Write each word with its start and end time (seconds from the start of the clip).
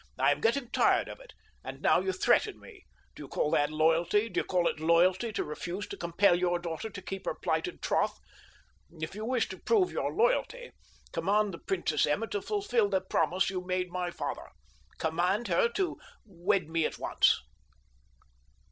"I 0.17 0.31
am 0.31 0.41
getting 0.41 0.71
tired 0.71 1.07
of 1.07 1.19
it. 1.19 1.33
And 1.63 1.79
now 1.79 1.99
you 1.99 2.11
threaten 2.11 2.59
me. 2.59 2.85
Do 3.13 3.21
you 3.21 3.27
call 3.27 3.51
that 3.51 3.69
loyalty? 3.69 4.29
Do 4.29 4.39
you 4.39 4.43
call 4.43 4.67
it 4.67 4.79
loyalty 4.79 5.31
to 5.33 5.43
refuse 5.43 5.85
to 5.89 5.95
compel 5.95 6.35
your 6.39 6.57
daughter 6.57 6.89
to 6.89 7.01
keep 7.03 7.25
her 7.27 7.35
plighted 7.35 7.83
troth? 7.83 8.17
If 8.99 9.13
you 9.13 9.23
wish 9.25 9.47
to 9.49 9.59
prove 9.59 9.91
your 9.91 10.11
loyalty 10.11 10.71
command 11.13 11.53
the 11.53 11.59
Princess 11.59 12.07
Emma 12.07 12.25
to 12.29 12.41
fulfil 12.41 12.89
the 12.89 12.99
promise 12.99 13.51
you 13.51 13.61
made 13.63 13.91
my 13.91 14.09
father—command 14.09 15.49
her 15.49 15.69
to 15.73 15.99
wed 16.25 16.67
me 16.67 16.83
at 16.87 16.97
once." 16.97 17.39